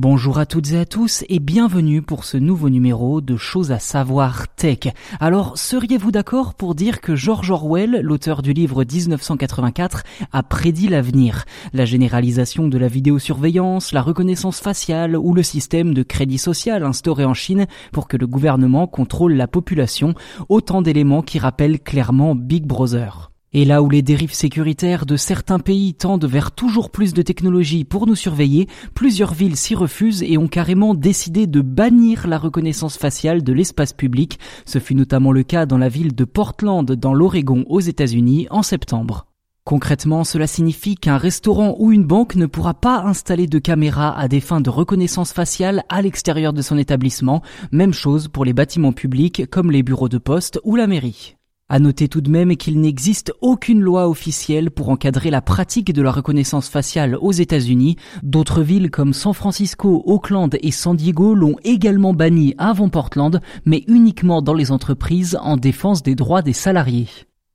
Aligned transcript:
Bonjour 0.00 0.38
à 0.38 0.46
toutes 0.46 0.70
et 0.70 0.78
à 0.78 0.84
tous 0.84 1.24
et 1.28 1.40
bienvenue 1.40 2.02
pour 2.02 2.24
ce 2.24 2.36
nouveau 2.36 2.70
numéro 2.70 3.20
de 3.20 3.36
Choses 3.36 3.72
à 3.72 3.80
savoir 3.80 4.46
tech. 4.54 4.94
Alors, 5.18 5.58
seriez-vous 5.58 6.12
d'accord 6.12 6.54
pour 6.54 6.76
dire 6.76 7.00
que 7.00 7.16
George 7.16 7.50
Orwell, 7.50 7.98
l'auteur 8.04 8.42
du 8.42 8.52
livre 8.52 8.84
1984, 8.84 10.04
a 10.30 10.42
prédit 10.44 10.86
l'avenir? 10.86 11.46
La 11.72 11.84
généralisation 11.84 12.68
de 12.68 12.78
la 12.78 12.86
vidéosurveillance, 12.86 13.90
la 13.90 14.00
reconnaissance 14.00 14.60
faciale 14.60 15.16
ou 15.16 15.34
le 15.34 15.42
système 15.42 15.92
de 15.92 16.04
crédit 16.04 16.38
social 16.38 16.84
instauré 16.84 17.24
en 17.24 17.34
Chine 17.34 17.66
pour 17.90 18.06
que 18.06 18.16
le 18.16 18.28
gouvernement 18.28 18.86
contrôle 18.86 19.32
la 19.32 19.48
population, 19.48 20.14
autant 20.48 20.80
d'éléments 20.80 21.22
qui 21.22 21.40
rappellent 21.40 21.80
clairement 21.80 22.36
Big 22.36 22.64
Brother? 22.64 23.32
Et 23.54 23.64
là 23.64 23.82
où 23.82 23.88
les 23.88 24.02
dérives 24.02 24.34
sécuritaires 24.34 25.06
de 25.06 25.16
certains 25.16 25.58
pays 25.58 25.94
tendent 25.94 26.26
vers 26.26 26.52
toujours 26.52 26.90
plus 26.90 27.14
de 27.14 27.22
technologies 27.22 27.84
pour 27.84 28.06
nous 28.06 28.14
surveiller, 28.14 28.68
plusieurs 28.94 29.32
villes 29.32 29.56
s'y 29.56 29.74
refusent 29.74 30.22
et 30.22 30.36
ont 30.36 30.48
carrément 30.48 30.94
décidé 30.94 31.46
de 31.46 31.62
bannir 31.62 32.26
la 32.26 32.36
reconnaissance 32.36 32.98
faciale 32.98 33.42
de 33.42 33.52
l'espace 33.54 33.94
public. 33.94 34.38
Ce 34.66 34.78
fut 34.78 34.94
notamment 34.94 35.32
le 35.32 35.44
cas 35.44 35.64
dans 35.64 35.78
la 35.78 35.88
ville 35.88 36.14
de 36.14 36.24
Portland 36.24 36.92
dans 36.92 37.14
l'Oregon 37.14 37.64
aux 37.68 37.80
États-Unis 37.80 38.48
en 38.50 38.62
septembre. 38.62 39.26
Concrètement, 39.64 40.24
cela 40.24 40.46
signifie 40.46 40.96
qu'un 40.96 41.18
restaurant 41.18 41.74
ou 41.78 41.90
une 41.90 42.04
banque 42.04 42.36
ne 42.36 42.46
pourra 42.46 42.74
pas 42.74 43.02
installer 43.02 43.46
de 43.46 43.58
caméras 43.58 44.18
à 44.18 44.28
des 44.28 44.40
fins 44.40 44.60
de 44.60 44.70
reconnaissance 44.70 45.32
faciale 45.32 45.84
à 45.88 46.02
l'extérieur 46.02 46.52
de 46.52 46.62
son 46.62 46.76
établissement. 46.76 47.42
Même 47.72 47.92
chose 47.92 48.28
pour 48.28 48.44
les 48.44 48.54
bâtiments 48.54 48.92
publics 48.92 49.48
comme 49.50 49.70
les 49.70 49.82
bureaux 49.82 50.08
de 50.08 50.18
poste 50.18 50.60
ou 50.64 50.76
la 50.76 50.86
mairie. 50.86 51.37
À 51.70 51.80
noter 51.80 52.08
tout 52.08 52.22
de 52.22 52.30
même 52.30 52.56
qu'il 52.56 52.80
n'existe 52.80 53.30
aucune 53.42 53.82
loi 53.82 54.08
officielle 54.08 54.70
pour 54.70 54.88
encadrer 54.88 55.28
la 55.28 55.42
pratique 55.42 55.92
de 55.92 56.00
la 56.00 56.10
reconnaissance 56.10 56.70
faciale 56.70 57.18
aux 57.20 57.32
États-Unis. 57.32 57.96
D'autres 58.22 58.62
villes 58.62 58.90
comme 58.90 59.12
San 59.12 59.34
Francisco, 59.34 60.02
Oakland 60.06 60.56
et 60.62 60.70
San 60.70 60.96
Diego 60.96 61.34
l'ont 61.34 61.56
également 61.64 62.14
banni 62.14 62.54
avant 62.56 62.88
Portland, 62.88 63.42
mais 63.66 63.84
uniquement 63.86 64.40
dans 64.40 64.54
les 64.54 64.72
entreprises 64.72 65.38
en 65.42 65.58
défense 65.58 66.02
des 66.02 66.14
droits 66.14 66.40
des 66.40 66.54
salariés. 66.54 67.08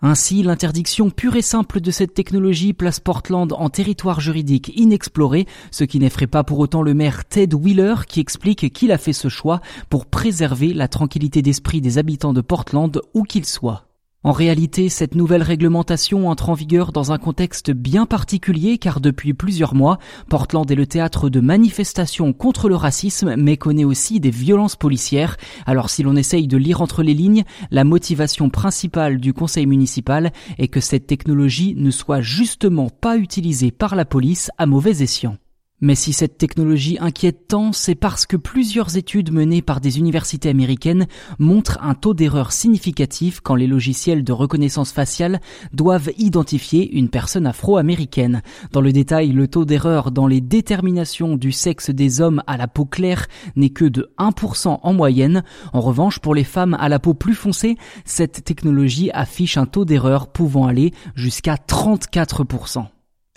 Ainsi, 0.00 0.42
l'interdiction 0.42 1.10
pure 1.10 1.36
et 1.36 1.42
simple 1.42 1.82
de 1.82 1.90
cette 1.90 2.14
technologie 2.14 2.72
place 2.72 3.00
Portland 3.00 3.52
en 3.52 3.68
territoire 3.68 4.20
juridique 4.20 4.72
inexploré, 4.74 5.46
ce 5.70 5.84
qui 5.84 5.98
n'effraie 5.98 6.26
pas 6.26 6.44
pour 6.44 6.60
autant 6.60 6.80
le 6.80 6.94
maire 6.94 7.26
Ted 7.26 7.54
Wheeler 7.54 7.96
qui 8.08 8.20
explique 8.20 8.72
qu'il 8.72 8.90
a 8.90 8.96
fait 8.96 9.12
ce 9.12 9.28
choix 9.28 9.60
pour 9.90 10.06
préserver 10.06 10.72
la 10.72 10.88
tranquillité 10.88 11.42
d'esprit 11.42 11.82
des 11.82 11.98
habitants 11.98 12.32
de 12.32 12.40
Portland 12.40 13.02
où 13.12 13.24
qu'ils 13.24 13.44
soient. 13.44 13.87
En 14.28 14.32
réalité, 14.32 14.90
cette 14.90 15.14
nouvelle 15.14 15.42
réglementation 15.42 16.28
entre 16.28 16.50
en 16.50 16.52
vigueur 16.52 16.92
dans 16.92 17.12
un 17.12 17.16
contexte 17.16 17.70
bien 17.70 18.04
particulier 18.04 18.76
car 18.76 19.00
depuis 19.00 19.32
plusieurs 19.32 19.74
mois, 19.74 19.98
Portland 20.28 20.70
est 20.70 20.74
le 20.74 20.86
théâtre 20.86 21.30
de 21.30 21.40
manifestations 21.40 22.34
contre 22.34 22.68
le 22.68 22.76
racisme 22.76 23.36
mais 23.38 23.56
connaît 23.56 23.86
aussi 23.86 24.20
des 24.20 24.28
violences 24.28 24.76
policières. 24.76 25.38
Alors 25.64 25.88
si 25.88 26.02
l'on 26.02 26.14
essaye 26.14 26.46
de 26.46 26.58
lire 26.58 26.82
entre 26.82 27.02
les 27.02 27.14
lignes, 27.14 27.44
la 27.70 27.84
motivation 27.84 28.50
principale 28.50 29.18
du 29.18 29.32
conseil 29.32 29.64
municipal 29.64 30.30
est 30.58 30.68
que 30.68 30.80
cette 30.80 31.06
technologie 31.06 31.74
ne 31.74 31.90
soit 31.90 32.20
justement 32.20 32.90
pas 32.90 33.16
utilisée 33.16 33.70
par 33.70 33.96
la 33.96 34.04
police 34.04 34.50
à 34.58 34.66
mauvais 34.66 35.02
escient. 35.02 35.38
Mais 35.80 35.94
si 35.94 36.12
cette 36.12 36.38
technologie 36.38 36.98
inquiète 37.00 37.46
tant, 37.46 37.72
c'est 37.72 37.94
parce 37.94 38.26
que 38.26 38.36
plusieurs 38.36 38.96
études 38.96 39.32
menées 39.32 39.62
par 39.62 39.80
des 39.80 39.98
universités 39.98 40.48
américaines 40.48 41.06
montrent 41.38 41.78
un 41.82 41.94
taux 41.94 42.14
d'erreur 42.14 42.50
significatif 42.50 43.40
quand 43.40 43.54
les 43.54 43.68
logiciels 43.68 44.24
de 44.24 44.32
reconnaissance 44.32 44.90
faciale 44.90 45.40
doivent 45.72 46.10
identifier 46.18 46.92
une 46.96 47.08
personne 47.08 47.46
afro-américaine. 47.46 48.42
Dans 48.72 48.80
le 48.80 48.92
détail, 48.92 49.30
le 49.30 49.46
taux 49.46 49.64
d'erreur 49.64 50.10
dans 50.10 50.26
les 50.26 50.40
déterminations 50.40 51.36
du 51.36 51.52
sexe 51.52 51.90
des 51.90 52.20
hommes 52.20 52.42
à 52.48 52.56
la 52.56 52.66
peau 52.66 52.84
claire 52.84 53.28
n'est 53.54 53.70
que 53.70 53.84
de 53.84 54.10
1% 54.18 54.80
en 54.82 54.92
moyenne. 54.92 55.44
En 55.72 55.80
revanche, 55.80 56.18
pour 56.18 56.34
les 56.34 56.44
femmes 56.44 56.76
à 56.80 56.88
la 56.88 56.98
peau 56.98 57.14
plus 57.14 57.34
foncée, 57.34 57.76
cette 58.04 58.42
technologie 58.42 59.10
affiche 59.12 59.56
un 59.56 59.66
taux 59.66 59.84
d'erreur 59.84 60.32
pouvant 60.32 60.66
aller 60.66 60.92
jusqu'à 61.14 61.54
34%. 61.54 62.86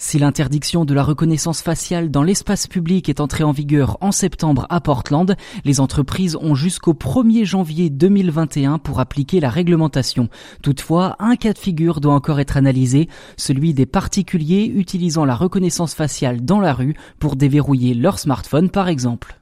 Si 0.03 0.17
l'interdiction 0.17 0.83
de 0.83 0.95
la 0.95 1.03
reconnaissance 1.03 1.61
faciale 1.61 2.09
dans 2.09 2.23
l'espace 2.23 2.65
public 2.65 3.07
est 3.07 3.19
entrée 3.19 3.43
en 3.43 3.51
vigueur 3.51 3.99
en 4.01 4.11
septembre 4.11 4.65
à 4.71 4.81
Portland, 4.81 5.37
les 5.63 5.79
entreprises 5.79 6.35
ont 6.37 6.55
jusqu'au 6.55 6.93
1er 6.93 7.45
janvier 7.45 7.91
2021 7.91 8.79
pour 8.79 8.99
appliquer 8.99 9.39
la 9.39 9.51
réglementation. 9.51 10.27
Toutefois, 10.63 11.15
un 11.19 11.35
cas 11.35 11.53
de 11.53 11.59
figure 11.59 12.01
doit 12.01 12.15
encore 12.15 12.39
être 12.39 12.57
analysé, 12.57 13.09
celui 13.37 13.75
des 13.75 13.85
particuliers 13.85 14.65
utilisant 14.65 15.23
la 15.23 15.35
reconnaissance 15.35 15.93
faciale 15.93 16.43
dans 16.43 16.59
la 16.59 16.73
rue 16.73 16.95
pour 17.19 17.35
déverrouiller 17.35 17.93
leur 17.93 18.17
smartphone 18.17 18.71
par 18.71 18.87
exemple. 18.87 19.40